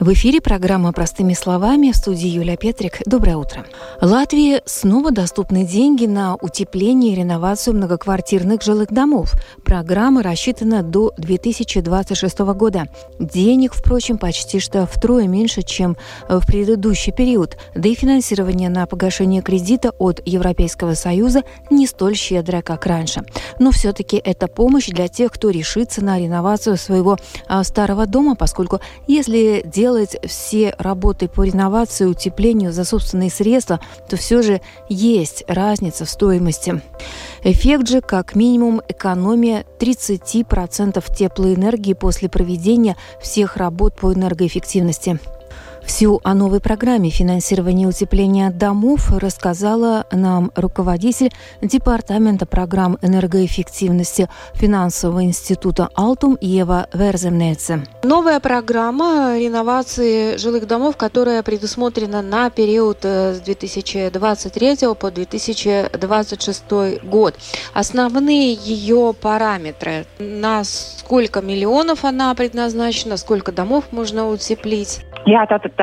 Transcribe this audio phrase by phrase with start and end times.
[0.00, 3.02] В эфире программа «Простыми словами» в студии Юлия Петрик.
[3.04, 3.66] Доброе утро.
[4.00, 9.34] Латвии снова доступны деньги на утепление и реновацию многоквартирных жилых домов.
[9.62, 12.86] Программа рассчитана до 2026 года.
[13.18, 15.98] Денег, впрочем, почти что втрое меньше, чем
[16.30, 17.58] в предыдущий период.
[17.74, 23.20] Да и финансирование на погашение кредита от Европейского Союза не столь щедрое, как раньше.
[23.58, 28.80] Но все-таки это помощь для тех, кто решится на реновацию своего а, старого дома, поскольку
[29.06, 35.42] если делать делать все работы по реновации утеплению за собственные средства, то все же есть
[35.48, 36.80] разница в стоимости.
[37.42, 45.18] Эффект же как минимум экономия 30% теплоэнергии после проведения всех работ по энергоэффективности.
[45.90, 55.88] Всю о новой программе финансирования утепления домов рассказала нам руководитель Департамента программ энергоэффективности финансового института
[55.96, 57.84] «Алтум» Ева Верземнеце.
[58.04, 67.34] Новая программа реновации жилых домов, которая предусмотрена на период э, с 2023 по 2026 год.
[67.74, 70.06] Основные ее параметры.
[70.20, 75.00] На сколько миллионов она предназначена, сколько домов можно утеплить?
[75.28, 75.76] Jā, tātad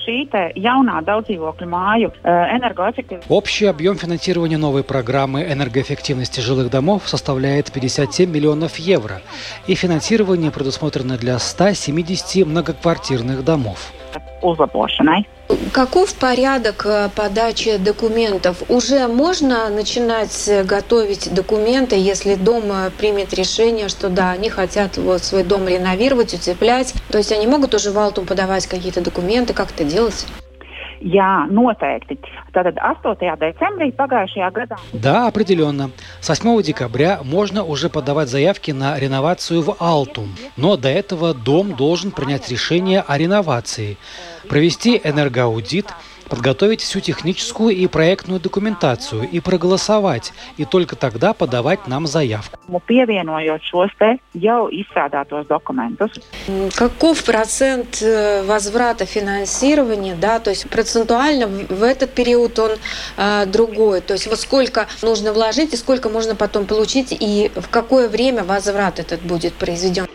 [0.00, 0.16] šī
[0.56, 3.28] jaunā daudzdzīvokļu māju энергоэффективность.
[3.28, 9.20] Общий объем финансирования новой программы энергоэффективности жилых домов составляет 57 миллионов евро,
[9.66, 13.92] и финансирование предусмотрено для 170 многоквартирных домов.
[14.42, 15.26] Uzlabošanai.
[15.72, 18.62] Каков порядок э, подачи документов?
[18.68, 25.22] Уже можно начинать готовить документы, если дом э, примет решение, что да, они хотят вот
[25.24, 26.94] свой дом реновировать, утеплять.
[27.10, 30.26] То есть они могут уже в Алтум подавать какие-то документы, как это делать?
[31.00, 32.18] Jā, noteikti.
[32.52, 33.36] Tātad 8.
[33.40, 34.76] decembrī pagājušajā года.
[34.92, 35.90] Да, определенно.
[36.20, 40.28] С 8 декабря можно уже подавать заявки на реновацию в Алтум.
[40.56, 43.96] Но до этого дом должен принять решение о реновации,
[44.48, 45.86] провести энергоаудит–
[46.30, 52.58] подготовить всю техническую и проектную документацию и проголосовать, и только тогда подавать нам заявку.
[56.76, 62.70] Каков процент э, возврата финансирования, да, то есть процентуально в этот период он
[63.16, 67.68] а, другой, то есть вот сколько нужно вложить и сколько можно потом получить и в
[67.68, 70.06] какое время возврат этот будет произведен?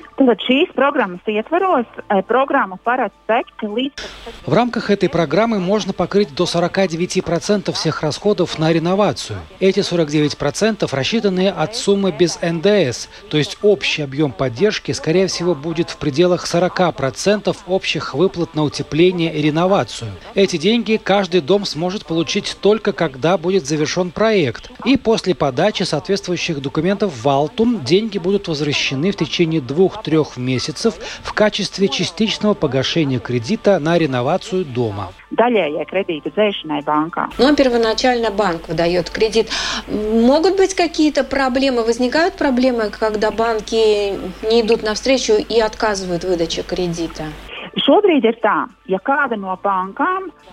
[3.61, 3.99] Līdz...
[4.45, 9.39] В рамках этой программы можно покрыть до 49% всех расходов на реновацию.
[9.59, 15.89] Эти 49% рассчитаны от суммы без НДС, то есть общий объем поддержки, скорее всего, будет
[15.89, 20.11] в пределах 40% общих выплат на утепление и реновацию.
[20.33, 24.71] Эти деньги каждый дом сможет получить только когда будет завершен проект.
[24.85, 30.93] И после подачи соответствующих документов в Алтум деньги будут возвращены в течение двух трех месяцев
[31.23, 35.11] в качестве частичного погашения кредита на реновацию дома.
[35.31, 37.27] Daļējai кредиту dzēšanai банка.
[37.39, 39.49] Но первоначально банк выдает кредит.
[39.87, 44.13] Могут быть какие-то проблемы, возникают проблемы, когда банки
[44.47, 47.25] не идут навстречу и отказывают в выдаче кредита?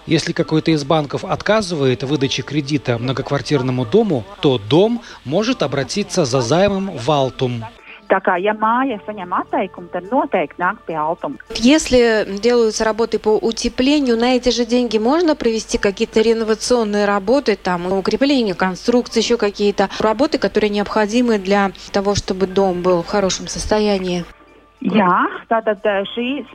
[0.07, 6.41] Если какой-то из банков отказывает в выдаче кредита многоквартирному дому, то дом может обратиться за
[6.41, 7.65] займом в Алтум.
[8.13, 11.39] Tā kā, ja māja saņem atteikumu, tad noteikti nāk pie Алтума.
[11.57, 17.91] Если делаются работы по утеплению, на эти же деньги можно провести какие-то реновационные работы, там,
[17.91, 24.27] укрепление конструкции, еще какие-то работы, которые необходимы для того, чтобы дом был в хорошем состоянии?
[24.83, 25.79] Jā, tātad
[26.11, 26.47] šīs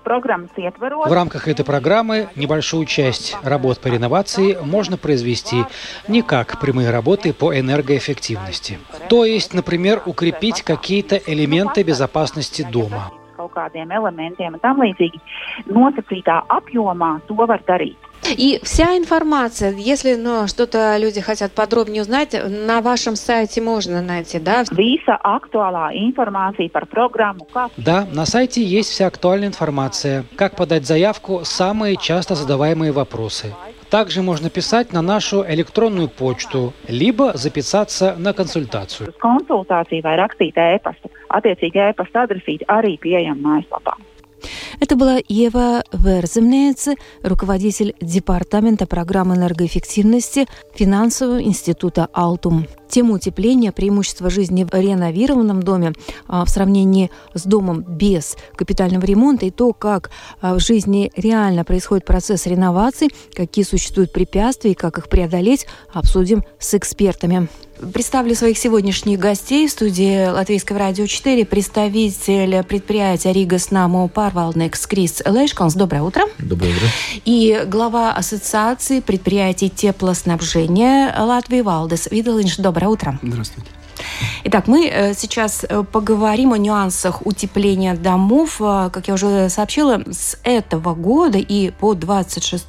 [0.57, 1.07] ietvaros.
[1.07, 5.63] В рамках этой программы небольшую часть работ по реновации можно произвести
[6.09, 8.79] не как прямые работы по энергоэффективности.
[9.07, 13.11] То есть, например, укрепить какие-то элементы безопасности дома.
[13.37, 15.21] Kaut kādiem elementiem un tam līdzīgi
[15.69, 18.06] nosacītā apjomā to var darīt.
[18.37, 24.39] И вся информация, если ну, что-то люди хотят подробнее узнать, на вашем сайте можно найти,
[24.39, 24.63] да?
[24.63, 27.45] Вся актуальная информация про программу.
[27.45, 27.71] Как...
[27.77, 30.25] Да, на сайте есть вся актуальная информация.
[30.35, 33.53] Как подать заявку, самые часто задаваемые вопросы.
[33.89, 39.13] Также можно писать на нашу электронную почту, либо записаться на консультацию.
[39.19, 41.07] Консультация vai rakstīt e-pastu.
[41.31, 43.95] Attiecīgi e-pasta adresīte arī pieejama mājaslapā.
[44.79, 46.89] Это была Ева Верземнец,
[47.23, 50.45] руководитель Департамента программы энергоэффективности
[50.75, 52.67] Финансового института «Алтум».
[52.87, 55.93] Тему утепления, преимущества жизни в реновированном доме
[56.27, 60.09] а, в сравнении с домом без капитального ремонта и то, как
[60.39, 66.43] а, в жизни реально происходит процесс реновации, какие существуют препятствия и как их преодолеть, обсудим
[66.59, 67.49] с экспертами.
[67.93, 75.21] Представлю своих сегодняшних гостей в студии Латвийского радио 4 представитель предприятия Ригас Намо Парвалнекс Крис
[75.25, 75.75] Лешконс.
[75.75, 76.23] Доброе утро.
[76.39, 76.87] Доброе утро.
[77.25, 82.57] И глава Ассоциации предприятий теплоснабжения Латвии Валдес Видалинш.
[82.57, 83.19] Доброе утро.
[83.21, 83.69] Здравствуйте.
[84.43, 88.61] Итак, мы э, сейчас э, поговорим о нюансах утепления домов.
[88.61, 92.65] Э, как я уже сообщила, с этого года и по 26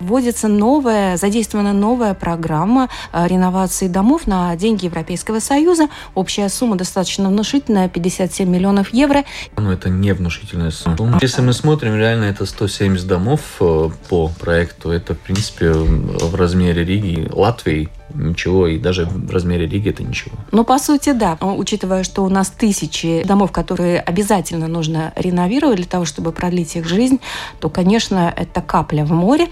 [0.00, 5.88] вводится новая, задействована новая программа реновации домов на деньги Европейского Союза.
[6.14, 9.24] Общая сумма достаточно внушительная, 57 миллионов евро.
[9.56, 11.18] Ну, это не внушительная сумма.
[11.20, 14.90] Если мы смотрим, реально это 170 домов по проекту.
[14.90, 20.36] Это, в принципе, в размере Риги, Латвии ничего, и даже в размере Риги это ничего.
[20.52, 21.36] Ну, по сути, да.
[21.40, 26.86] Учитывая, что у нас тысячи домов, которые обязательно нужно реновировать для того, чтобы продлить их
[26.86, 27.20] жизнь,
[27.60, 29.48] то, конечно, это капля в море.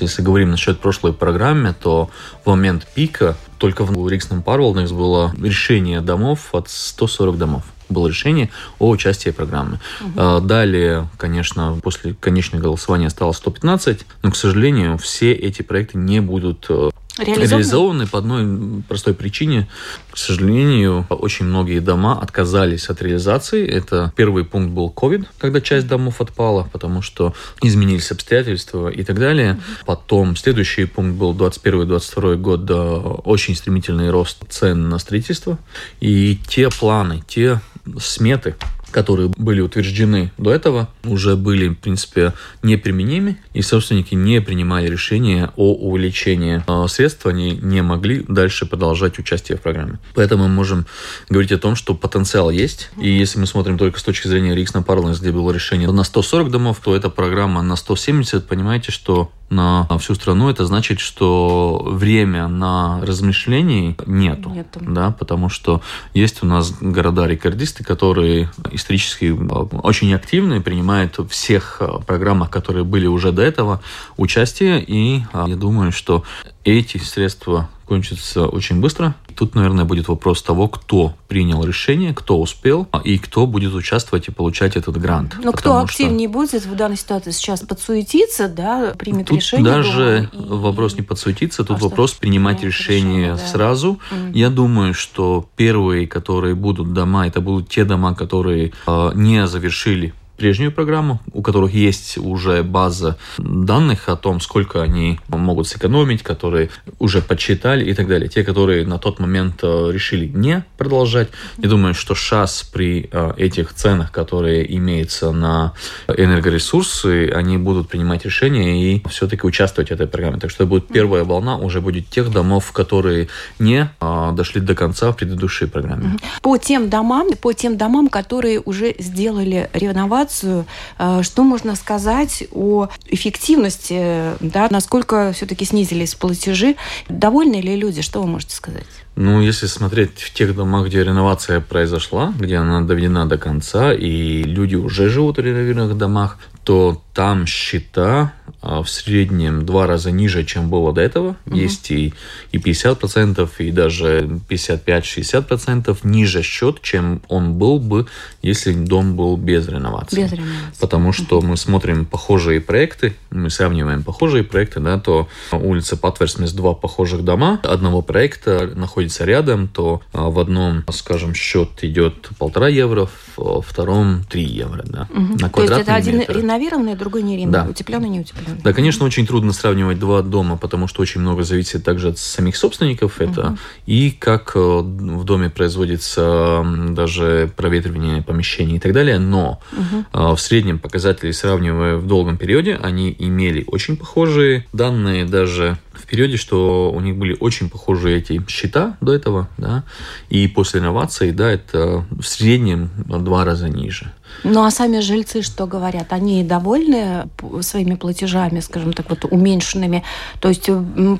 [0.00, 2.10] Если говорим насчет прошлой программы, то
[2.44, 8.50] в момент пика только в Риксном Парволнекс было решение домов от 140 домов было решение
[8.78, 9.78] о участии программы.
[10.00, 10.40] Угу.
[10.40, 16.66] Далее, конечно, после конечного голосования стало 115, но, к сожалению, все эти проекты не будут
[16.68, 17.50] э, реализованы?
[17.50, 19.68] реализованы по одной простой причине.
[20.10, 23.66] К сожалению, очень многие дома отказались от реализации.
[23.66, 29.18] Это первый пункт был COVID, когда часть домов отпала, потому что изменились обстоятельства и так
[29.18, 29.60] далее.
[29.86, 35.58] Потом следующий пункт был 21-22 год, да, очень стремительный рост цен на строительство.
[36.00, 37.60] И те планы, те
[37.98, 38.56] сметы,
[38.94, 42.32] которые были утверждены до этого, уже были, в принципе,
[42.62, 49.18] неприменимы, и собственники не принимали решения о увеличении а, средств, они не могли дальше продолжать
[49.18, 49.98] участие в программе.
[50.14, 50.86] Поэтому мы можем
[51.28, 54.74] говорить о том, что потенциал есть, и если мы смотрим только с точки зрения Рикс
[54.74, 59.32] на Parlance, где было решение на 140 домов, то эта программа на 170, понимаете, что
[59.50, 64.80] на всю страну, это значит, что время на размышлений нету, нету.
[64.82, 65.82] Да, потому что
[66.12, 68.50] есть у нас города-рекордисты, которые
[68.84, 73.80] исторически э, очень активны, принимают в всех э, программах, которые были уже до этого,
[74.16, 76.22] участие, и э, я думаю, что
[76.64, 79.14] эти средства кончатся очень быстро.
[79.36, 84.30] Тут, наверное, будет вопрос того, кто принял решение, кто успел и кто будет участвовать и
[84.30, 85.36] получать этот грант.
[85.42, 86.38] Но кто активнее что...
[86.38, 89.64] будет в данной ситуации сейчас подсуетиться, да, примет тут решение?
[89.64, 90.36] Даже и...
[90.36, 92.20] вопрос не подсуетиться, тут а вопрос что?
[92.20, 93.46] принимать решение, решение да.
[93.46, 93.98] сразу.
[94.10, 94.32] Mm.
[94.34, 100.14] Я думаю, что первые, которые будут дома, это будут те дома, которые э, не завершили
[100.36, 106.70] прежнюю программу, у которых есть уже база данных о том, сколько они могут сэкономить, которые
[106.98, 108.28] уже подсчитали и так далее.
[108.28, 111.28] Те, которые на тот момент э, решили не продолжать.
[111.58, 115.72] Я думаю, что сейчас при э, этих ценах, которые имеются на
[116.08, 120.38] энергоресурсы, они будут принимать решения и все-таки участвовать в этой программе.
[120.38, 123.28] Так что будет первая волна уже будет тех домов, которые
[123.58, 126.18] не э, дошли до конца в предыдущей программе.
[126.42, 130.66] По тем домам, по тем домам, которые уже сделали реновацию, ситуацию.
[130.98, 136.76] Э, что можно сказать о эффективности, да, насколько все-таки снизились платежи?
[137.08, 138.02] Довольны ли люди?
[138.02, 138.86] Что вы можете сказать?
[139.16, 144.42] Ну, если смотреть в тех домах, где реновация произошла, где она доведена до конца, и
[144.42, 150.42] люди уже живут в реновированных домах, то там счета а, в среднем два раза ниже,
[150.44, 151.36] чем было до этого.
[151.46, 151.54] Угу.
[151.54, 152.14] Есть и,
[152.50, 158.06] и 50%, и даже 55-60% ниже счет, чем он был бы,
[158.42, 160.22] если дом был без реновации.
[160.22, 160.80] Без реновации.
[160.80, 161.46] Потому что угу.
[161.46, 167.60] мы смотрим похожие проекты, мы сравниваем похожие проекты, да, то улица Патверсмес два похожих дома
[167.62, 174.24] одного проекта находится рядом, то а, в одном, скажем, счет идет полтора евро, в втором
[174.24, 175.34] 3 евро, да, угу.
[175.38, 176.38] на квадратный То есть это один метр.
[176.38, 177.70] реновированный, другой не реновированный, да.
[177.70, 178.60] утепленный, не утепленный.
[178.62, 182.56] Да, конечно, очень трудно сравнивать два дома, потому что очень много зависит также от самих
[182.56, 183.58] собственников это, угу.
[183.86, 190.34] и как э, в доме производится даже проветривание помещений и так далее, но угу.
[190.34, 196.36] в среднем показатели, сравнивая в долгом периоде, они имели очень похожие данные, даже в периоде,
[196.36, 199.84] что у них были очень похожие эти счета до этого, да,
[200.30, 204.12] и после инноваций, да, это в среднем два раза ниже.
[204.42, 206.12] Ну а сами жильцы что говорят?
[206.12, 207.28] Они довольны
[207.60, 210.02] своими платежами, скажем так, вот уменьшенными?
[210.40, 210.66] То есть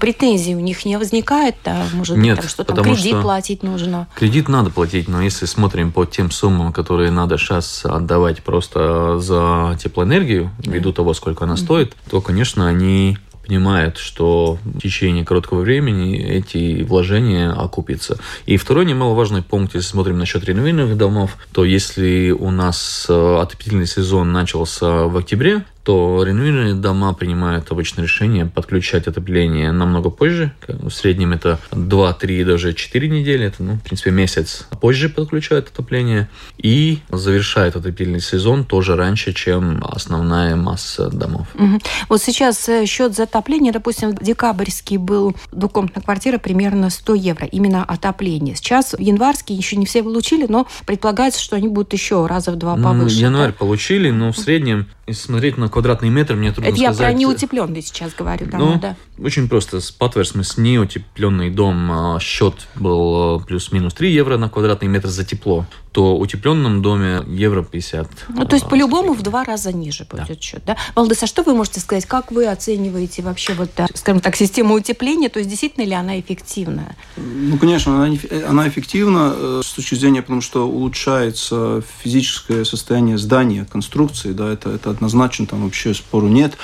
[0.00, 1.56] претензий у них не возникает?
[1.64, 1.84] Да?
[1.92, 4.08] Может Нет, быть, там, что там кредит что платить нужно?
[4.16, 9.78] Кредит надо платить, но если смотрим по тем суммам, которые надо сейчас отдавать просто за
[9.82, 16.18] теплоэнергию, ввиду того, сколько она стоит, то, конечно, они понимает, что в течение короткого времени
[16.18, 18.18] эти вложения окупятся.
[18.46, 23.86] И второй немаловажный пункт, если смотрим насчет реновированных домов, то если у нас э, отопительный
[23.86, 30.52] сезон начался в октябре, то реновированные дома принимают обычно решение подключать отопление намного позже.
[30.66, 33.44] В среднем это 2-3, даже 4 недели.
[33.46, 36.28] Это, ну, в принципе, месяц позже подключают отопление.
[36.56, 41.46] И завершает отопительный сезон тоже раньше, чем основная масса домов.
[41.54, 41.80] Угу.
[42.08, 47.84] Вот сейчас э, счет за отопление, допустим, декабрьский был двухкомнатная квартира примерно 100 евро, именно
[47.84, 48.56] отопление.
[48.56, 52.76] Сейчас январский еще не все получили, но предполагается, что они будут еще раза в два
[52.76, 53.16] повыше.
[53.16, 53.56] Ну, январь да?
[53.58, 56.98] получили, но в среднем, если смотреть на квадратный метр, мне трудно Это сказать.
[57.00, 58.46] я про неутепленный сейчас говорю.
[58.46, 58.94] Да, ну, да.
[59.18, 59.80] Очень просто.
[59.80, 65.24] С Патверс неутепленный дом, а, счет был а, плюс-минус 3 евро на квадратный метр за
[65.24, 68.08] тепло то в утепленном доме евро 50.
[68.30, 70.34] Ну, то есть, а, по-любому в два раза ниже будет да.
[70.40, 70.76] счет, да?
[70.96, 75.28] Валдес, а что вы можете сказать, как вы оцениваете вообще, вот, скажем так, систему утепления,
[75.28, 76.96] то есть, действительно ли она эффективная?
[77.16, 78.16] Ну, конечно, она,
[78.48, 84.70] она эффективна э, с точки зрения, потому что улучшается физическое состояние здания, конструкции, да, это,
[84.70, 86.54] это однозначно, там вообще спору нет.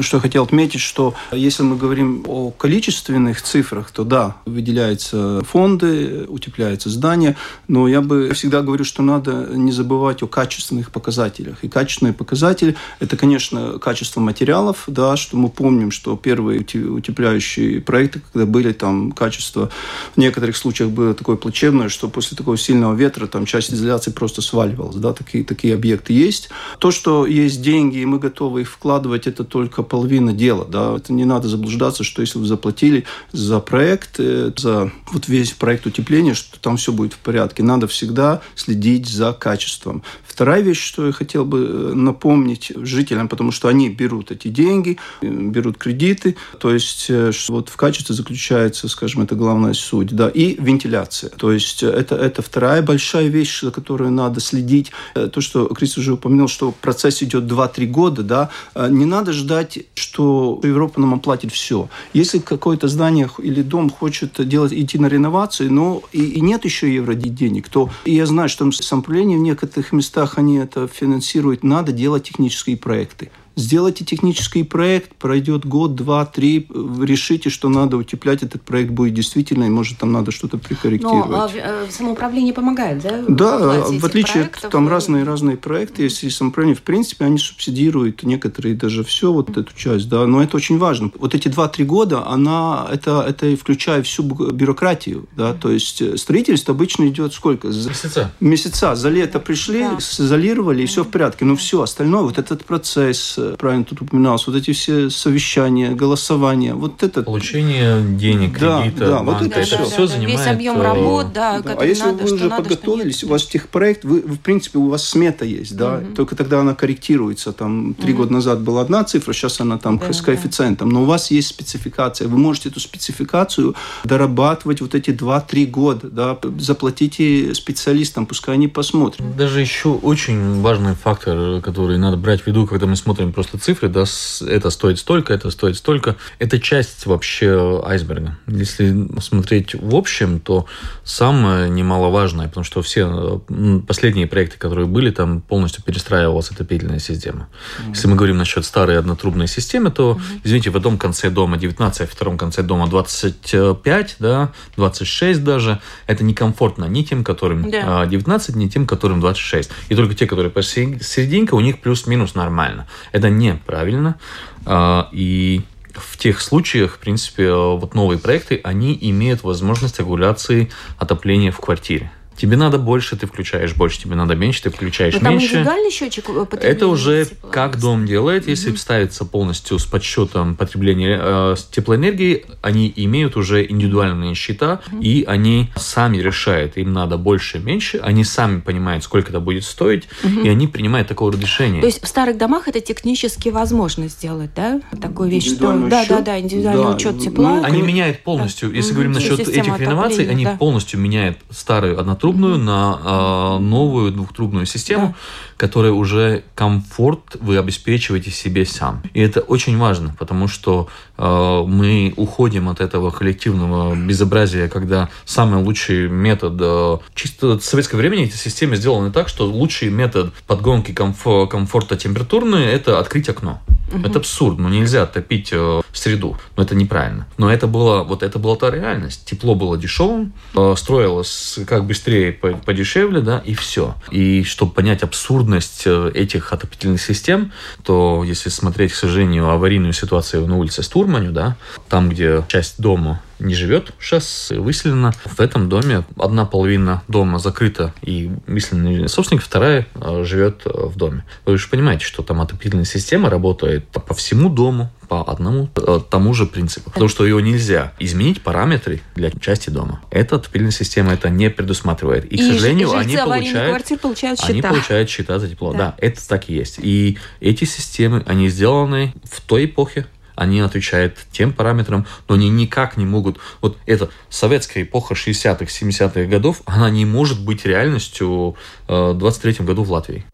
[0.00, 6.24] Что я хотел отметить, что если мы говорим о количественных цифрах, то да, выделяются фонды,
[6.28, 7.36] утепляется здание,
[7.68, 11.64] но я бы всегда говорю, что надо не забывать о качественных показателях.
[11.64, 18.22] И качественные показатели– это, конечно, качество материалов, да, что мы помним, что первые утепляющие проекты,
[18.32, 19.70] когда были там качество,
[20.14, 24.42] в некоторых случаях было такое плачевное, что после такого сильного ветра там часть изоляции просто
[24.42, 26.50] сваливалась, да, такие, такие объекты есть.
[26.78, 31.12] То, что есть деньги, и мы готовы их вкладывать, это только половина дела, да, это
[31.12, 36.34] не надо заблуждаться, что если вы заплатили за проект, э, за вот весь проект утепления,
[36.34, 37.62] что там все будет в порядке.
[37.62, 40.02] Надо всегда следить за качеством.
[40.22, 44.98] Вторая вещь, что я хотел бы э, напомнить жителям, потому что они берут эти деньги,
[45.22, 50.28] э, берут кредиты, то есть э, вот в качестве заключается, скажем, это главная суть, да,
[50.28, 51.30] и вентиляция.
[51.30, 54.92] То есть это, это вторая большая вещь, за которую надо следить.
[55.14, 58.50] То, что Крис уже упомянул, что процесс идет 2-3 года, да,
[58.88, 61.88] не надо ждать, что Европа нам оплатит все.
[62.12, 66.92] Если какое-то здание или дом хочет делать, идти на реновацию, но и, и нет еще
[66.92, 71.62] евро денег, то и я знаю, что самоуправление в некоторых местах они это финансируют.
[71.62, 73.30] Надо делать технические проекты.
[73.56, 76.66] Сделайте технический проект, пройдет год, два, три,
[77.02, 81.30] решите, что надо утеплять этот проект будет действительно, и может там надо что-то прикорректировать.
[81.30, 83.22] Но а, э, самоуправление помогает, да?
[83.28, 88.74] Да, в отличие проектов, там разные разные проекты, если самоуправление, в принципе, они субсидируют некоторые
[88.74, 91.10] даже все вот эту часть, да, но это очень важно.
[91.18, 96.74] Вот эти два-три года, она это это включая всю бюрократию, да, то есть э, строительство
[96.74, 97.68] обычно идет сколько?
[97.68, 98.32] Месяца.
[98.40, 98.94] Месяца.
[98.94, 99.96] За лето пришли, да.
[99.98, 101.44] изолировали и все в порядке.
[101.44, 107.02] Но все остальное, вот этот процесс правильно тут упоминалось, вот эти все совещания, голосования, вот
[107.02, 107.22] это...
[107.22, 110.38] Получение денег, да, кредита, да, банка, вот это, это все, все занимает...
[110.38, 111.76] Весь объем работ, да, да.
[111.78, 115.04] А если надо, вы уже надо, подготовились, у вас техпроект, вы, в принципе, у вас
[115.04, 116.14] смета есть, да, угу.
[116.14, 118.22] только тогда она корректируется, там, три угу.
[118.22, 120.94] года назад была одна цифра, сейчас она там да, с коэффициентом, да.
[120.94, 126.38] но у вас есть спецификация, вы можете эту спецификацию дорабатывать вот эти два-три года, да,
[126.58, 129.36] заплатите специалистам, пускай они посмотрят.
[129.36, 133.58] Даже еще очень важный фактор, который надо брать в виду, когда мы смотрим смотрим просто
[133.58, 134.04] цифры, да,
[134.48, 136.16] это стоит столько, это стоит столько.
[136.38, 138.36] Это часть вообще айсберга.
[138.46, 140.66] Если смотреть в общем, то
[141.04, 143.40] самое немаловажное, потому что все
[143.86, 147.40] последние проекты, которые были, там полностью перестраивалась отопительная система.
[147.40, 147.94] Mm-hmm.
[147.94, 150.40] Если мы говорим насчет старой однотрубной системы, то, mm-hmm.
[150.44, 155.78] извините, в одном конце дома 19, а в втором конце дома 25, да, 26 даже,
[156.06, 158.06] это некомфортно ни тем, которым yeah.
[158.06, 159.70] 19, ни тем, которым 26.
[159.88, 162.86] И только те, которые посерединке, у них плюс-минус нормально.
[163.12, 164.18] Это неправильно.
[164.64, 165.62] А, и
[165.94, 172.10] в тех случаях, в принципе, вот новые проекты, они имеют возможность регуляции отопления в квартире.
[172.40, 175.48] Тебе надо больше, ты включаешь больше, тебе надо меньше, ты включаешь Но там меньше.
[175.56, 177.50] индивидуальный счетчик э, потребления Это уже тепла?
[177.50, 183.62] как дом делает, если ставится полностью с подсчетом потребления э, с теплоэнергии, они имеют уже
[183.66, 189.40] индивидуальные счета, и они сами решают, им надо больше, меньше, они сами понимают, сколько это
[189.40, 190.08] будет стоить,
[190.42, 191.82] и они принимают такое решение.
[191.82, 194.80] То есть в старых домах это технически возможно сделать, да?
[194.98, 197.60] Такую вещь, что да, да, да, индивидуальный Да, учет ну, тепла.
[197.64, 198.94] Они меняют полностью, если Мгм.
[198.94, 200.56] говорим насчет этих реноваций, они да.
[200.56, 205.14] полностью меняют старую однотрубную на а, новую двухтрубную систему,
[205.56, 209.02] которая уже комфорт вы обеспечиваете себе сам.
[209.14, 215.62] И это очень важно, потому что а, мы уходим от этого коллективного безобразия, когда самый
[215.62, 220.92] лучший метод, а, чисто с советского времени эти системы сделаны так, что лучший метод подгонки
[220.92, 223.60] комфо- комфорта температурной– это открыть окно.
[224.04, 227.26] Это абсурд, ну нельзя топить э, среду, но это неправильно.
[227.38, 229.24] Но это было, вот это была та реальность.
[229.24, 233.94] Тепло было дешевым, э, строилось как быстрее, по- подешевле, да, и все.
[234.10, 240.46] И чтобы понять абсурдность э, этих отопительных систем, то если смотреть, к сожалению, аварийную ситуацию
[240.46, 241.56] на улице Стурманю, да,
[241.88, 245.12] там, где часть дома не живет, сейчас выселена.
[245.24, 250.96] В этом доме одна половина дома закрыта и выселенный собственник, вторая э, живет э, в
[250.96, 251.24] доме.
[251.46, 256.34] Вы же понимаете, что там отопительная система работает по всему дому, по одному э, тому
[256.34, 256.90] же принципу.
[256.90, 260.00] Потому что ее нельзя изменить параметры для части дома.
[260.10, 262.24] Эта отопительная система это не предусматривает.
[262.26, 264.00] И, к И сожалению, жильцы они получают...
[264.00, 264.68] получают Они счета.
[264.68, 265.72] получают счета за тепло.
[265.72, 265.78] Да.
[265.78, 265.94] Да.
[265.98, 266.78] это так и есть.
[266.80, 272.96] И эти системы, они сделаны в той эпохе, они отвечают тем параметрам, но они никак
[272.96, 273.38] не могут...
[273.60, 278.56] Вот эта советская эпоха 60-х, 70-х годов, она не может быть реальностью
[278.88, 280.24] э, в 23 году в Латвии.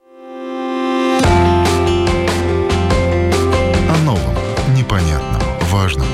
[3.89, 4.35] О новом,
[4.77, 6.07] непонятном, важном.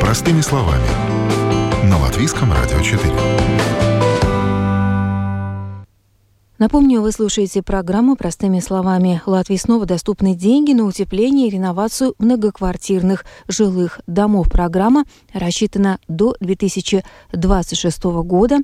[0.00, 0.86] Простыми словами.
[1.84, 3.63] На Латвийском радио 4.
[6.64, 9.20] Напомню, вы слушаете программу «Простыми словами».
[9.26, 14.48] Латвии снова доступны деньги на утепление и реновацию многоквартирных жилых домов.
[14.50, 15.04] Программа
[15.34, 18.60] рассчитана до 2026 года.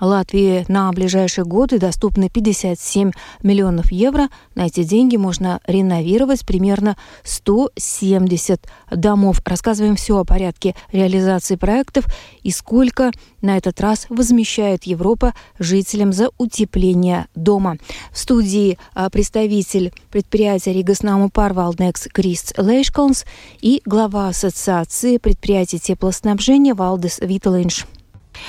[0.00, 3.10] Латвии на ближайшие годы доступны 57
[3.42, 4.28] миллионов евро.
[4.54, 9.42] На эти деньги можно реновировать примерно 170 домов.
[9.44, 12.04] Рассказываем все о порядке реализации проектов
[12.44, 13.10] и сколько
[13.42, 17.76] на этот раз возмещает Европа жителям за утепление дома.
[18.12, 23.24] В студии а, представитель предприятия Ригаснаmu Парвалднекс Крист Лейшколнс
[23.60, 27.86] и глава Ассоциации предприятий теплоснабжения Валдес Виталинш.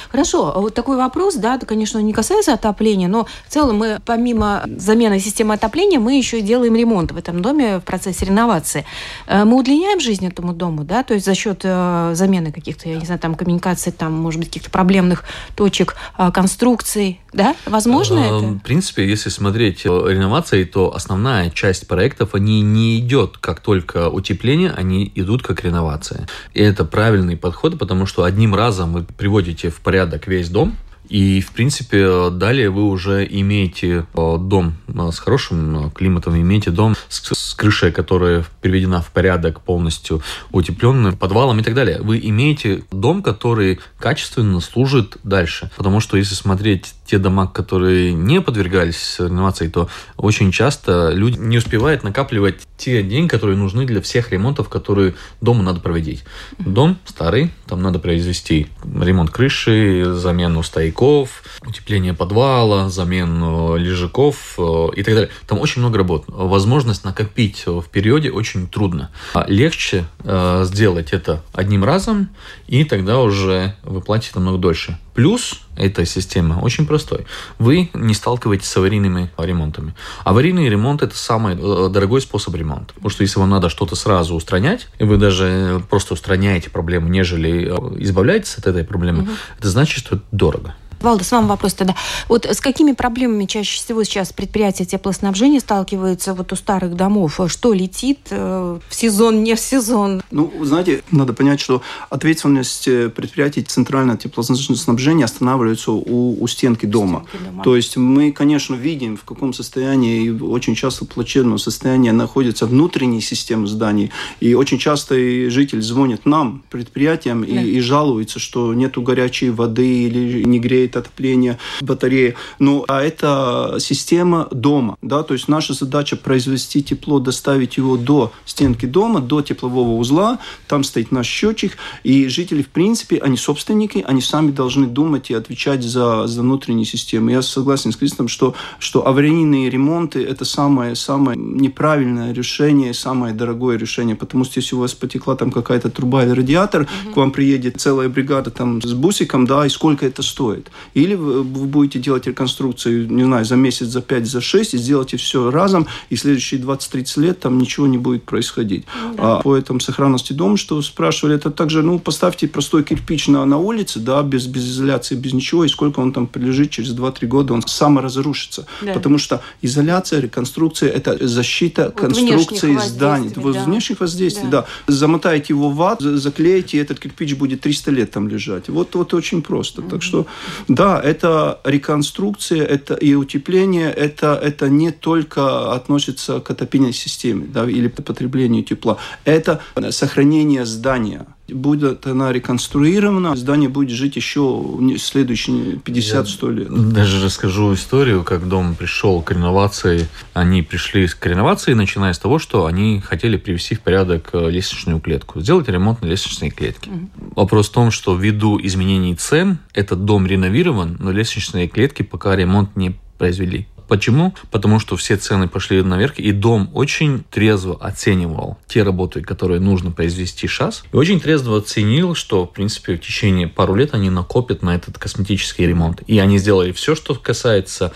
[0.10, 4.00] Хорошо, а вот такой вопрос, да, это, конечно, не касается отопления, но в целом мы
[4.06, 8.86] помимо замены системы отопления мы еще и делаем ремонт в этом доме в процессе реновации.
[9.28, 12.98] Э, Мы удлиняем жизнь этому дому, да, то есть за счет э, замены каких-то, я
[12.98, 15.24] не знаю, там коммуникаций, там, может быть, каких-то проблемных
[15.56, 18.38] точек, э, конструкций, да, возможно это?
[18.40, 24.72] В принципе, если смотреть реновации, то основная часть проектов, они не идет как только утепление,
[24.72, 26.28] они идут как реновация.
[26.54, 30.76] И это правильный подход, потому что одним разом вы приводите в порядок весь дом,
[31.12, 36.72] и, в принципе, далее вы уже имеете э, дом э, с хорошим э, климатом, имеете
[36.72, 42.00] дом с, с крышей, которая приведена в порядок, полностью утепленным, подвалом и так далее.
[42.02, 45.70] Вы имеете дом, который качественно служит дальше.
[45.76, 51.58] Потому что если смотреть те дома, которые не подвергались реновации, то очень часто люди не
[51.58, 56.24] успевают накапливать те деньги, которые нужны для всех ремонтов, которые дому надо проводить.
[56.58, 65.04] Дом старый, там надо произвести ремонт крыши, замену стояков, утепление подвала, замену лежаков э, и
[65.04, 65.30] так далее.
[65.48, 66.26] Там очень много работ.
[66.28, 69.10] Возможность накопить в периоде очень трудно.
[69.34, 72.32] А Легче э, сделать это одним разом,
[72.68, 74.98] и тогда уже вы платите намного дольше.
[75.14, 77.26] Плюс этой системы очень простой.
[77.60, 79.94] Вы не сталкиваетесь с аварийными ремонтами.
[80.24, 82.94] Аварийный ремонт– это самый э, дорогой способ ремонта.
[82.94, 87.68] Потому что если вам надо что-то сразу устранять, и вы даже просто устраняете проблему, нежели
[87.68, 89.28] э, избавляетесь от этой проблемы,
[89.60, 90.76] это значит, что это дорого.
[91.02, 91.96] Валдас, вам вопрос тогда.
[92.28, 97.40] Вот с какими проблемами чаще всего сейчас предприятия теплоснабжения сталкиваются вот у старых домов?
[97.48, 100.22] Что летит э, в сезон, не в сезон?
[100.32, 107.26] Ну, знаете, надо понять, что ответственность э, предприятий центрального теплоснабжения останавливается у, у стенки дома.
[107.30, 107.64] Стенки дома.
[107.64, 113.22] То есть мы, конечно, видим, в каком состоянии, и очень часто плачевном состоянии находится внутренняя
[113.22, 114.12] система зданий.
[114.40, 117.48] И очень часто и житель звонит нам, предприятиям, Да.
[117.48, 122.36] и, и жалуется, что нету горячей воды или не греет стоит отопление батареи.
[122.60, 128.32] Ну, а это система дома, да, то есть наша задача произвести тепло, доставить его до
[128.46, 134.04] стенки дома, до теплового узла, там стоит наш счетчик, и жители, в принципе, они собственники,
[134.08, 137.32] они сами должны думать и отвечать за, за внутренние системы.
[137.32, 143.78] Я согласен с Кристом, что, что аварийные ремонты– это самое, самое неправильное решение, самое дорогое
[143.78, 147.14] решение, потому что если у вас потекла там какая-то труба или радиатор, угу.
[147.14, 150.72] к вам приедет целая бригада там с бусиком, да, и сколько это стоит.
[150.94, 155.18] Или вы, будете делать реконструкцию, не знаю, за месяц, за пять, за шесть, и сделаете
[155.18, 158.86] все разом, и следующие 20-30 лет там ничего не будет происходить.
[159.04, 159.38] Ну да.
[159.38, 163.58] А по этому сохранности дома, что спрашивали, это также, ну, поставьте простой кирпич на, на
[163.58, 167.54] улице, да, без, без изоляции, без ничего, и сколько он там прилежит через 2-3 года,
[167.54, 168.66] он саморазрушится.
[168.82, 168.94] Да.
[168.94, 173.30] Потому что изоляция, реконструкция– это защита вот конструкции зданий.
[173.36, 173.42] Да.
[173.42, 174.62] Внешних воздействий, да.
[174.62, 174.94] да.
[174.94, 178.70] Замотаете его в ват, заклеите, и этот кирпич будет 300 лет там лежать.
[178.70, 179.82] Вот, вот очень просто.
[179.82, 179.90] Mm-hmm.
[179.90, 180.28] Так что,
[180.76, 187.70] да, это реконструкция, это и утепление, это, это не только относится к отопительной системе да,
[187.70, 188.98] или потреблению тепла.
[189.26, 194.64] Это сохранение здания будет она реконструирована, здание будет жить еще
[194.98, 196.94] следующие 50-100 лет.
[196.94, 200.08] Даже расскажу историю, как дом пришел к реновации.
[200.34, 205.00] Они пришли к реновации, начиная с того, что они хотели привести в порядок э, лестничную
[205.00, 206.90] клетку, сделать ремонт на лестничной клетке.
[206.90, 207.34] Mm-hmm.
[207.36, 212.76] Вопрос в том, что ввиду изменений цен этот дом реновирован, но лестничные клетки пока ремонт
[212.76, 213.68] не произвели.
[213.92, 214.34] Почему?
[214.52, 219.92] Потому что все цены пошли наверх, и дом очень трезво оценивал те работы, которые нужно
[219.92, 224.62] произвести сейчас, и очень трезво оценил, что, в принципе, в течение пару лет они накопят
[224.62, 226.04] на этот косметический ремонт.
[226.08, 227.92] И они сделали все, что касается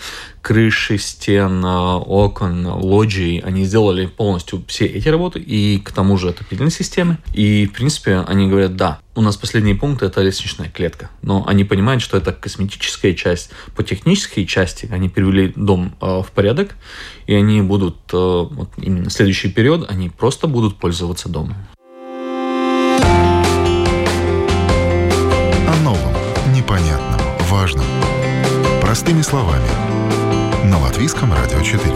[0.46, 3.38] крыши, стен, окон, лоджий.
[3.40, 7.18] Они сделали полностью все эти работы и к тому же отопительной системы.
[7.34, 11.10] И, в принципе, они говорят, да, у нас последний пункт– это лестничная клетка.
[11.20, 13.50] Но они понимают, что это косметическая часть.
[13.74, 16.76] По технической части они перевели дом э, в порядок,
[17.26, 21.56] и они будут, э, вот именно следующий период, они просто будут пользоваться домом.
[25.68, 26.14] О новом,
[26.54, 27.84] непонятном, важном.
[28.80, 29.66] Простыми словами–
[30.70, 31.94] на Латвийском радио 4.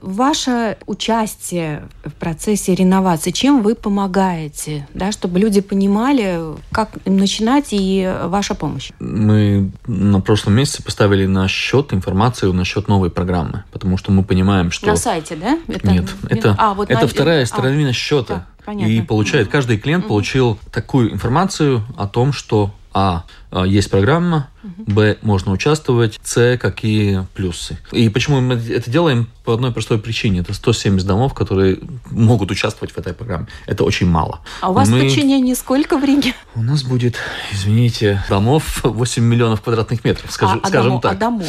[0.00, 8.12] Ваше участие в процессе реновации, чем вы помогаете, да, чтобы люди понимали, как начинать и
[8.24, 8.90] ваша помощь?
[9.00, 14.70] Мы на прошлом месяце поставили на счет информацию насчет новой программы, потому что мы понимаем,
[14.70, 14.86] что...
[14.86, 15.58] На сайте, да?
[15.66, 15.90] Это...
[15.90, 17.06] Нет, это, а, вот это на...
[17.08, 17.46] вторая а.
[17.46, 18.46] сторона счета.
[18.64, 18.92] Понятно.
[18.92, 23.24] И получает, каждый клиент получил такую информацию о том, что а, а
[23.66, 27.78] есть программа, Б, можно участвовать, С, какие плюсы.
[27.90, 29.28] И почему мы это делаем?
[29.44, 30.40] По одной простой причине.
[30.40, 33.48] Это 170 домов, которые могут участвовать в этой программе.
[33.66, 34.40] Это очень мало.
[34.60, 35.00] А у вас мы...
[35.00, 36.34] подчинение сколько в Риге?
[36.54, 37.16] У нас будет,
[37.50, 41.12] извините, домов 8 миллионов квадратных метров, скажу, а, скажем а так.
[41.12, 41.48] А домов?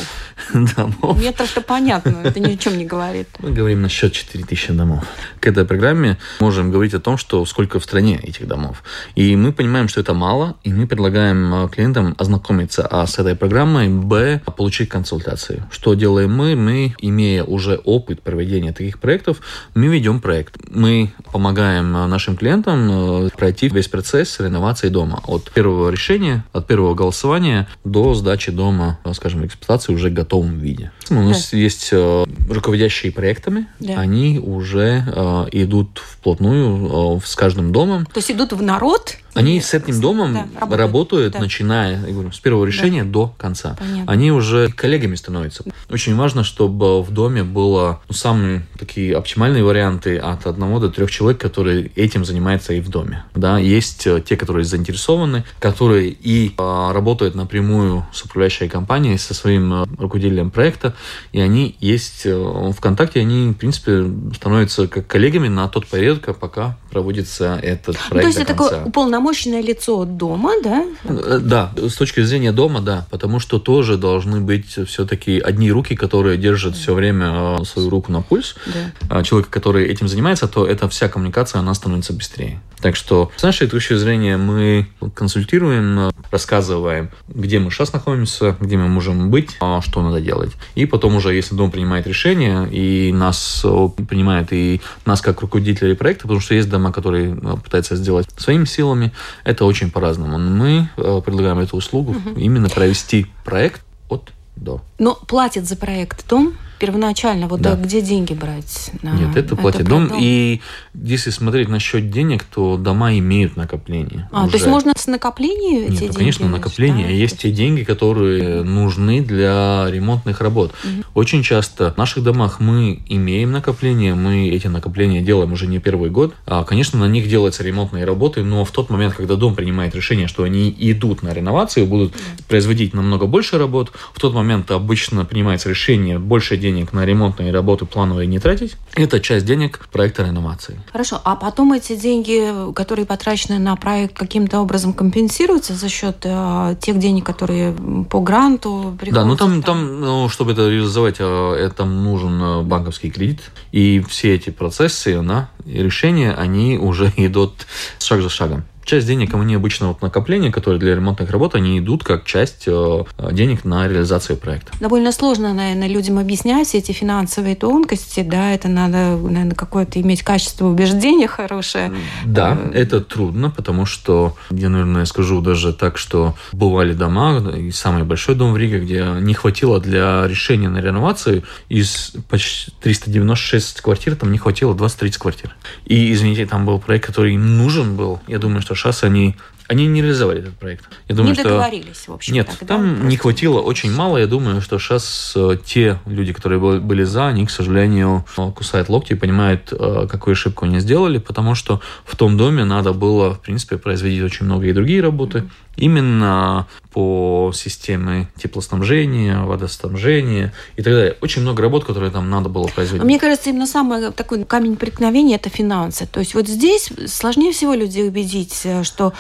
[0.75, 1.21] домов?
[1.21, 3.27] Метров-то понятно, это ни о чем не говорит.
[3.37, 5.03] Мы говорим насчет 4000 домов.
[5.39, 8.83] К этой программе можем говорить о том, что сколько в стране этих домов.
[9.13, 13.35] И мы понимаем, что это мало, и мы предлагаем а, клиентам ознакомиться а, с этой
[13.35, 15.63] программой, б, получить консультации.
[15.71, 16.55] Что делаем мы?
[16.55, 19.41] Мы, имея уже опыт проведения таких проектов,
[19.75, 20.55] мы ведем проект.
[20.69, 25.21] Мы помогаем нашим клиентам э, пройти весь процесс реновации дома.
[25.27, 30.13] От первого решения, от первого голосования до сдачи дома, э, скажем, в эксплуатации уже в
[30.13, 30.91] готовом виде.
[31.09, 31.57] У нас да.
[31.57, 33.99] есть э, руководящие проектами, да.
[33.99, 35.03] они уже
[35.51, 38.05] идут вплотную с каждым домом.
[38.05, 39.17] То есть идут в народ?
[39.33, 41.39] Они с этим домом да, работают, работают да.
[41.39, 43.09] начиная говорю, с первого решения да.
[43.09, 43.75] до конца.
[43.79, 44.11] Понятно.
[44.11, 45.63] Они уже коллегами становятся.
[45.89, 51.11] Очень важно, чтобы в доме было ну, самые такие оптимальные варианты от одного до трех
[51.11, 53.23] человек, которые этим занимаются и в доме.
[53.35, 59.33] Да, есть э, те, которые заинтересованы, которые и а, работают напрямую с управляющей компанией, со
[59.33, 60.93] своим а, руководителем проекта,
[61.31, 66.23] и они есть а, в контакте, они, в принципе, становятся как коллегами на тот период,
[66.39, 68.13] пока проводится этот проект.
[68.13, 70.85] Ну, то есть это такое уполномоченное лицо дома, да?
[71.03, 76.37] Да, с точки зрения дома, да, потому что тоже должны быть все-таки одни руки, которые
[76.37, 78.55] держат все время а, свою руку на пульс.
[78.65, 79.17] Да.
[79.17, 82.61] А человек, который этим занимается, то эта вся коммуникация, она становится быстрее.
[82.81, 88.89] Так что с нашей точки зрения мы консультируем, рассказываем, где мы сейчас находимся, где мы
[88.89, 90.51] можем быть, а, что надо делать.
[90.75, 93.65] И потом уже, если дом принимает решение, и нас
[94.07, 99.13] принимает, и нас как руководителей проекта, потому что есть дома, которые пытаются сделать своими силами,
[99.43, 100.37] это очень по-разному.
[100.37, 102.37] Мы предлагаем эту услугу угу.
[102.37, 104.81] именно провести проект от до.
[104.99, 107.75] Но платит за проект дом первоначально, вот да.
[107.75, 108.91] где деньги брать?
[109.03, 110.11] На Нет, это платит дом.
[110.19, 110.59] И
[110.93, 114.27] если смотреть насчет денег, то дома имеют накопление.
[114.33, 114.51] А, уже.
[114.51, 117.07] то есть можно с накопления Нет, эти ну, конечно, накопление.
[117.07, 117.13] Да?
[117.13, 120.73] Есть те деньги, которые нужны для ремонтных работ.
[120.83, 121.03] Угу.
[121.13, 126.09] Очень часто в наших домах мы имеем накопление, мы эти накопления делаем уже не первый
[126.09, 126.35] год.
[126.45, 130.27] А, конечно, на них делаются ремонтные работы, но в тот момент, когда дом принимает решение,
[130.27, 132.13] что они идут на реновацию, будут
[132.49, 137.85] производить намного больше работ, в тот момент обычно принимается решение больше денег на ремонтные работы
[137.85, 138.75] плановые не тратить.
[138.95, 140.79] Это часть денег проекта реновации.
[140.91, 146.75] Хорошо, а потом эти деньги, которые потрачены на проект, каким-то образом компенсируются за счет э,
[146.81, 147.75] тех денег, которые
[148.09, 149.23] по гранту приходят?
[149.23, 154.03] Да, ну там, там ну, чтобы это реализовать, э, это нужен э, банковский кредит, и
[154.07, 157.67] все эти процессы, да, решения, они уже идут
[157.99, 162.03] шаг за шагом часть денег они обычно вот накопления, которые для ремонтных работ, они идут
[162.03, 164.71] как часть э, денег на реализацию проекта.
[164.79, 170.67] Довольно сложно, наверное, людям объяснять эти финансовые тонкости, да, это надо, наверное, какое-то иметь качество
[170.67, 171.91] убеждения хорошее.
[172.25, 177.71] Да, э, это трудно, потому что, я, наверное, скажу даже так, что бывали дома, и
[177.71, 183.81] самый большой дом в Риге, где не хватило для решения на реновацию, из почти 396
[183.81, 185.55] квартир, там не хватило 20-30 квартир.
[185.85, 189.35] И, извините, там был проект, который нужен был, я думаю, что что сейчас они
[189.67, 190.85] они не реализовали этот проект.
[191.07, 191.43] Я думаю, не что...
[191.45, 192.33] договорились, в общем.
[192.33, 194.17] Нет, тогда там не хватило очень мало.
[194.17, 199.13] Я думаю, что сейчас э, те люди, которые были за, они, к сожалению, кусают локти
[199.13, 203.39] и понимают, э, какую ошибку они сделали, потому что в том доме надо было, в
[203.39, 205.39] принципе, производить очень много и другие работы.
[205.39, 211.17] Mm-hmm именно по системе теплоснабжения, водоснабжения и так далее.
[211.21, 213.03] Очень много работ, которые там надо было производить.
[213.03, 216.05] Мне кажется, именно самый такой камень преткновения– это финансы.
[216.05, 219.13] То есть вот здесь сложнее всего людей убедить, э, что,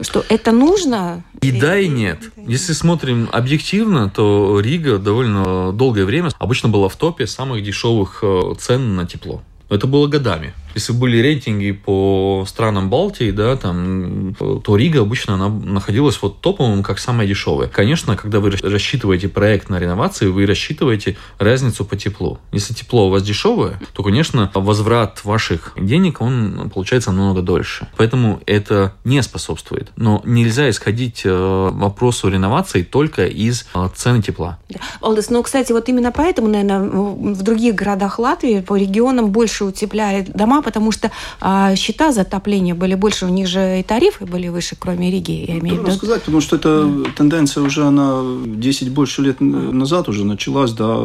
[0.00, 1.22] что это нужно.
[1.42, 2.18] И да, и нет.
[2.36, 8.54] Если смотрим объективно, то Рига довольно долгое время обычно была в топе самых дешевых э,
[8.58, 9.42] цен на тепло.
[9.68, 10.52] Это было годами.
[10.74, 16.82] Если были рейтинги по странам Балтии, да, там, то Рига обычно она находилась вот топовым,
[16.82, 17.68] как самая дешевая.
[17.68, 22.38] Конечно, когда вы рассчитываете проект на реновацию, вы рассчитываете разницу по теплу.
[22.52, 27.88] Если тепло у вас дешевое, то, конечно, возврат ваших денег, он получается намного дольше.
[27.96, 29.90] Поэтому это не способствует.
[29.96, 34.58] Но нельзя исходить э, вопросу реновации только из э, цены тепла.
[34.68, 34.80] Да.
[35.00, 40.22] Алдес, ну, кстати, вот именно поэтому, наверное, в других городах Латвии по регионам больше утепляли
[40.22, 44.48] дома, потому что а, счета за отопление были больше, у них же и тарифы были
[44.48, 45.44] выше, кроме Риги.
[45.48, 47.10] Я имею Трудно сказать, потому что эта да.
[47.16, 50.98] тенденция уже, она 10 больше лет назад уже началась, да.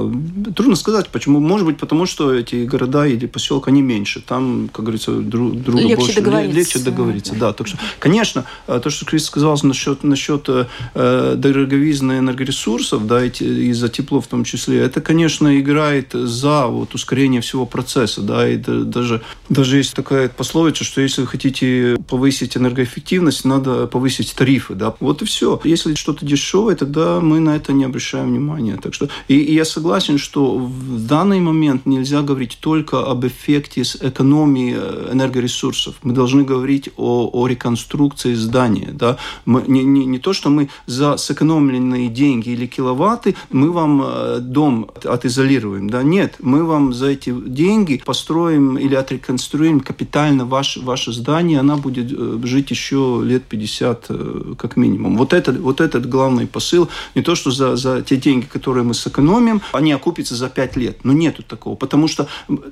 [0.56, 1.40] Трудно сказать, почему.
[1.40, 4.22] Может быть, потому что эти города или поселка, они меньше.
[4.22, 6.22] Там, как говорится, друг друга легче больше.
[6.22, 6.58] Договориться.
[6.58, 7.40] Легче договориться, да.
[7.40, 7.54] да.
[7.54, 13.74] Так что, конечно, э, то, что Крис сказал насчет, насчет э, дороговизны энергоресурсов, да, и
[13.74, 18.58] за тепло в том числе, это, конечно, играет за вот ускорение всего процесса, да, и
[18.58, 24.74] даже даже есть такая пословица, что если вы хотите повысить энергоэффективность, надо повысить тарифы.
[24.74, 24.96] Да?
[25.00, 25.60] Вот и все.
[25.64, 28.78] Если что-то дешевое, тогда мы на это не обращаем внимания.
[28.82, 33.84] Так что, и, и я согласен, что в данный момент нельзя говорить только об эффекте
[33.84, 35.96] с экономии э, энергоресурсов.
[36.02, 38.90] Мы должны говорить о, о реконструкции здания.
[38.92, 39.18] Да?
[39.46, 44.40] Мы, не, не, не то, что мы за сэкономленные деньги или киловатты мы вам э,
[44.40, 45.90] дом отизолируем.
[45.90, 46.02] Да?
[46.02, 51.76] Нет, мы вам за эти деньги построим или отреконструируем реконструируем капитально ваше, ваше здание, она
[51.76, 55.18] будет э, жить еще лет 50 э, как минимум.
[55.18, 56.88] Вот, это, вот этот главный посыл.
[57.16, 60.98] Не то, что за, за те деньги, которые мы сэкономим, они окупятся за 5 лет.
[61.04, 61.76] Но нету такого.
[61.76, 62.28] Потому что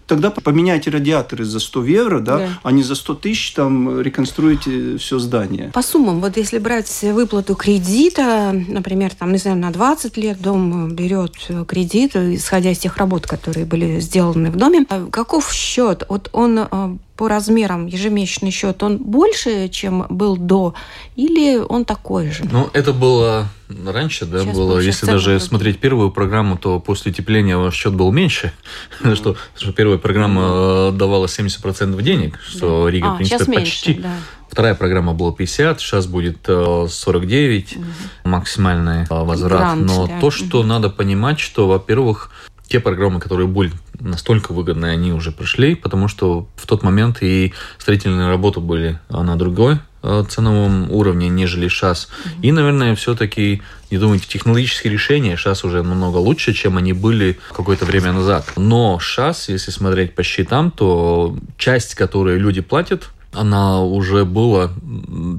[0.08, 2.49] тогда поменяйте радиаторы за 100 евро, да, да.
[2.63, 5.71] а не за 100 тысяч там реконструируйте все здание.
[5.73, 10.95] По суммам, вот если брать выплату кредита, например, там, не знаю, на 20 лет дом
[10.95, 11.34] берет
[11.67, 16.06] кредит, исходя из тех работ, которые были сделаны в доме, а каков счет?
[16.10, 20.74] Вот он он э, по размерам ежемесячный счет, он больше, чем был до,
[21.16, 22.44] или он такой же?
[22.52, 23.48] Ну, это было
[23.86, 24.80] раньше, да, Сейчас было.
[24.80, 25.44] Если даже будет.
[25.44, 28.54] смотреть первую программу, то после утепления ваш счет был меньше,
[29.04, 29.16] mm-hmm.
[29.16, 30.92] что, что первая программа mm-hmm.
[30.98, 32.92] давала 70% денег, что да.
[32.92, 33.89] Рига, а, в принципе, почти.
[33.92, 34.16] Меньше, да.
[34.50, 37.86] Вторая программа была 50, сейчас будет 49, угу.
[38.24, 39.60] максимальный возврат.
[39.60, 40.20] Грант, Но да.
[40.20, 40.68] то, что угу.
[40.68, 42.30] надо понимать, что, во-первых,
[42.67, 47.54] те программы, которые были настолько выгодны, они уже пришли, потому что в тот момент и
[47.78, 52.08] строительные работы были на другой э, ценовом уровне, нежели сейчас.
[52.08, 52.41] Mm-hmm.
[52.41, 57.86] И, наверное, все-таки, не думайте, технологические решения сейчас уже намного лучше, чем они были какое-то
[57.86, 58.52] время назад.
[58.56, 64.72] Но сейчас, если смотреть по счетам, то часть, которую люди платят, она уже была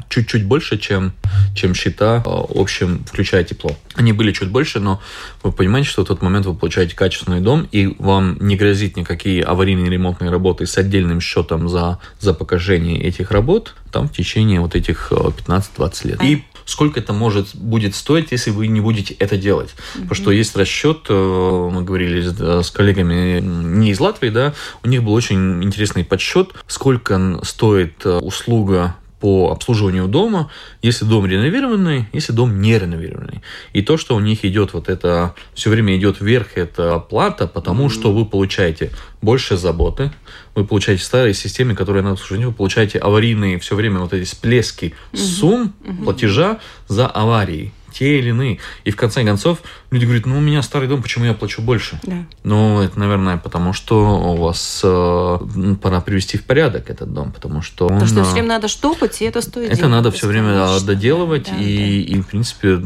[0.09, 1.12] чуть-чуть больше, чем,
[1.54, 3.76] чем счета в общем, включая тепло.
[3.94, 5.00] Они были чуть больше, но
[5.42, 9.42] вы понимаете, что в тот момент вы получаете качественный дом, и вам не грозит никакие
[9.42, 14.74] аварийные ремонтные работы с отдельным счетом за, за покажение этих работ там в течение вот
[14.74, 16.22] этих 15-20 лет.
[16.22, 19.70] И сколько это может будет стоить, если вы не будете это делать.
[19.70, 20.00] Mm-hmm.
[20.03, 24.88] Потому что есть расчет, э, мы говорили с, с коллегами не из Латвии, да, у
[24.88, 30.50] них был очень интересный подсчет, сколько стоит э, услуга по обслуживанию дома,
[30.82, 33.40] если дом реновированный, если дом не реновированный.
[33.72, 37.87] И то, что у них идет вот это, все время идет вверх, это плата, потому
[37.87, 37.90] mm-hmm.
[37.94, 38.90] что вы получаете
[39.22, 40.12] больше заботы,
[40.54, 44.92] вы получаете старые системы, которые на обслуживание, вы получаете аварийные все время вот эти всплески
[45.12, 45.16] mm-hmm.
[45.16, 46.04] сумм mm-hmm.
[46.04, 46.58] платежа
[46.88, 48.59] за аварии те или иные.
[48.85, 51.98] И в конце концов люди говорят, ну у меня старый дом, почему я плачу больше?
[52.02, 52.24] Да.
[52.42, 55.38] Ну это, наверное, потому что у вас э,
[55.80, 57.94] пора привести в порядок этот дом, потому что он...
[57.94, 61.48] Потому что все время надо штопать, и это стоит Это денег, надо все время доделывать,
[61.50, 62.16] да, и, да.
[62.16, 62.80] и, в принципе,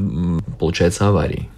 [0.59, 1.49] получается аварии.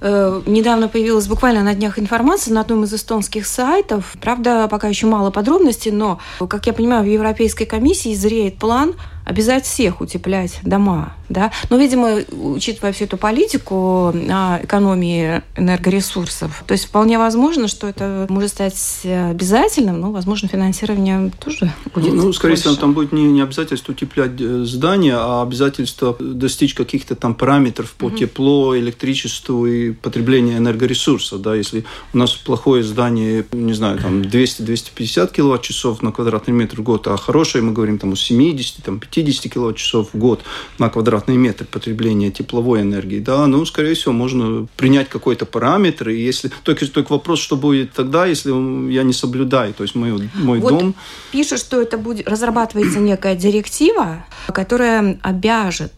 [0.00, 4.16] Э, недавно появилась буквально на днях информация на одном из эстонских сайтов.
[4.20, 8.94] Правда, пока еще мало подробностей, но, как я понимаю, в Европейской комиссии зреет план
[9.26, 11.12] обязать всех утеплять дома.
[11.28, 11.50] Да?
[11.68, 18.50] Но, видимо, учитывая всю эту политику экономии энергоресурсов, то есть вполне возможно, что это может
[18.50, 23.90] стать обязательным, но, возможно, финансирование тоже будет Ну, скорее всего, там будет не, не обязательство
[23.90, 28.16] утеплять э, здание, а обязательство достичь каких-то там параметров по угу.
[28.16, 31.40] теплу, электричеству и потреблению энергоресурсов.
[31.40, 31.54] Да?
[31.54, 37.06] Если у нас плохое здание, не знаю, там 200-250 киловатт-часов на квадратный метр в год,
[37.08, 40.42] а хорошее, мы говорим, там, о 70, там, 50 киловатт-часов в год
[40.78, 46.20] на квадратный метр потребления тепловой энергии, да, ну, скорее всего, можно принять какой-то параметр, и
[46.20, 46.50] если...
[46.62, 48.50] Только, только вопрос, что будет тогда, если
[48.92, 50.94] я не соблюдаю, то есть мой, мой вот дом...
[51.32, 52.28] Пишет, что это будет...
[52.28, 55.92] Разрабатывается некая директива, которая обяжет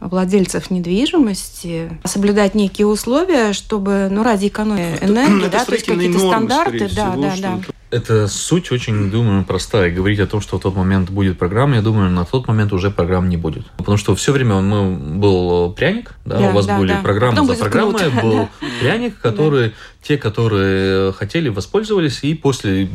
[0.00, 6.88] владельцев недвижимости соблюдать некие условия, чтобы, ну, ради экономии энергии, да, то есть какие-то стандарты,
[6.94, 7.58] да, да, да.
[7.90, 9.90] Это суть очень, думаю, простая.
[9.90, 12.90] Говорить о том, что в тот момент будет программа, я думаю, на тот момент уже
[12.90, 13.66] программ не будет.
[13.76, 17.00] Потому что все время мы был пряник, да, да у вас да, были да.
[17.02, 18.48] программы за программой, был
[18.80, 19.72] пряник, который
[20.02, 22.88] те, которые хотели, воспользовались, и после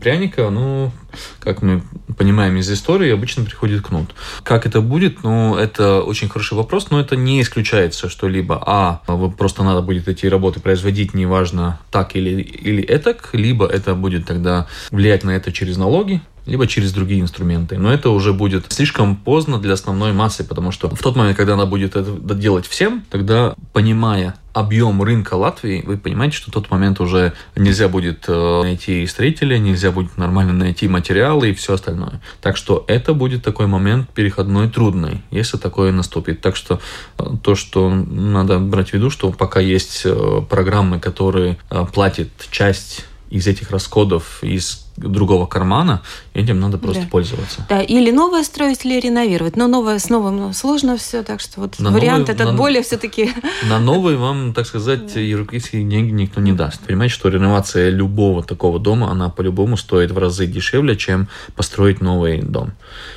[0.00, 0.90] пряника, ну,
[1.38, 1.82] как мы
[2.16, 4.14] понимаем из истории, обычно приходит кнут.
[4.42, 5.22] Как это будет?
[5.22, 8.62] Ну, это очень хороший вопрос, но это не исключается что-либо.
[8.64, 9.02] А,
[9.36, 14.66] просто надо будет эти работы производить, неважно, так или, или этак, либо это будет тогда
[14.90, 17.76] влиять на это через налоги, либо через другие инструменты.
[17.76, 21.54] Но это уже будет слишком поздно для основной массы, потому что в тот момент, когда
[21.54, 26.70] она будет это делать всем, тогда, понимая объем рынка Латвии, вы понимаете, что в тот
[26.70, 32.22] момент уже нельзя будет э, найти строителя, нельзя будет нормально найти материалы и все остальное.
[32.40, 36.40] Так что это будет такой момент переходной трудный, если такое наступит.
[36.40, 36.80] Так что
[37.18, 41.58] э, то, что надо брать в виду, что пока есть э, программы, которые
[41.92, 46.02] платят часть из этих расходов из другого кармана,
[46.34, 47.08] этим надо просто да.
[47.08, 47.66] пользоваться.
[47.68, 49.56] Да, или новое строить, или реновировать.
[49.56, 52.82] Но новое с новым сложно все, так что вот на вариант новый, этот на, более
[52.82, 53.30] все-таки...
[53.68, 56.80] На новый вам, так сказать, европейские деньги никто не даст.
[56.80, 62.42] Понимаете, что реновация любого такого дома, она по-любому стоит в разы дешевле, чем построить новый
[62.42, 62.72] дом.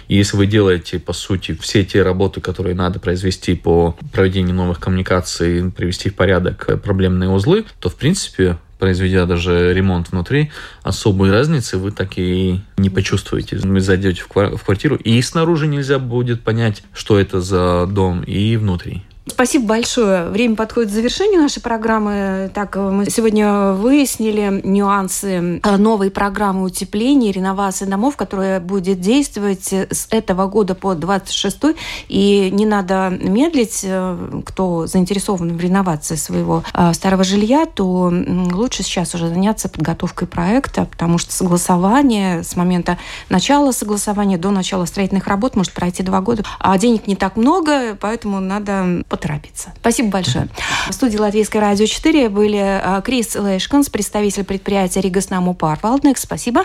[0.08, 4.80] И если вы делаете, по сути, все те работы, которые надо произвести по проведению новых
[4.80, 11.78] коммуникаций, привести в порядок проблемные узлы, то, в принципе, произведя даже ремонт внутри, особой разницы
[11.78, 13.58] вы так и не почувствуете.
[13.58, 14.28] Вы зайдете в
[14.64, 19.04] квартиру, и снаружи нельзя будет понять, что это за дом, и внутри.
[19.30, 20.30] Спасибо большое.
[20.30, 22.52] Время подходит к завершению нашей программы.
[22.54, 30.08] Так, мы сегодня выяснили нюансы э, новой программы утепления реновации домов, которая будет действовать с
[30.10, 31.76] этого года по 26
[32.10, 33.82] И не надо медлить.
[33.84, 38.12] Э, кто заинтересован в реновации своего э, старого жилья, то
[38.52, 42.98] лучше сейчас уже заняться подготовкой проекта, потому что согласование с момента
[43.30, 46.44] начала согласования до начала строительных работ может пройти два года.
[46.60, 49.74] А денег не так много, поэтому надо поторопиться.
[49.80, 50.48] Спасибо большое.
[50.88, 56.64] В студии Латвийской радио 4 были а, Крис Лэшканс, представитель предприятия Ригаснамо Парвалднек, спасибо,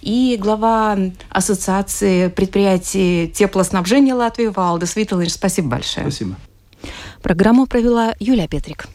[0.00, 0.98] и глава
[1.30, 6.10] Ассоциации предприятий теплоснабжения Латвии Валдес Виталович, спасибо большое.
[6.10, 6.36] Спасибо.
[7.22, 8.88] Программу провела Юлия Петрик.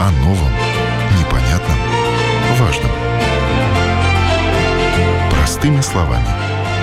[0.00, 0.52] О новом,
[1.18, 1.78] непонятном,
[2.58, 2.90] важном.
[5.30, 6.43] Простыми словами.